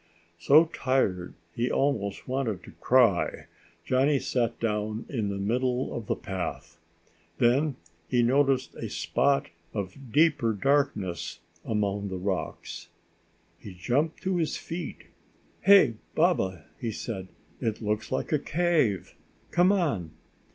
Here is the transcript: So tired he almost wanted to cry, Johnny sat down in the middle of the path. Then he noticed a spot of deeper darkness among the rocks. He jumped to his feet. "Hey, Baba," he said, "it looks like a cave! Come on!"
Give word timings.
So 0.39 0.65
tired 0.73 1.35
he 1.53 1.69
almost 1.69 2.27
wanted 2.27 2.63
to 2.63 2.71
cry, 2.81 3.45
Johnny 3.85 4.17
sat 4.17 4.59
down 4.59 5.05
in 5.09 5.29
the 5.29 5.37
middle 5.37 5.95
of 5.95 6.07
the 6.07 6.15
path. 6.15 6.79
Then 7.37 7.75
he 8.09 8.23
noticed 8.23 8.73
a 8.73 8.89
spot 8.89 9.49
of 9.75 10.11
deeper 10.11 10.53
darkness 10.53 11.39
among 11.63 12.07
the 12.09 12.17
rocks. 12.17 12.89
He 13.59 13.75
jumped 13.75 14.23
to 14.23 14.37
his 14.37 14.57
feet. 14.57 15.03
"Hey, 15.61 15.97
Baba," 16.15 16.65
he 16.79 16.91
said, 16.91 17.27
"it 17.59 17.79
looks 17.83 18.11
like 18.11 18.31
a 18.31 18.39
cave! 18.39 19.13
Come 19.51 19.71
on!" 19.71 20.09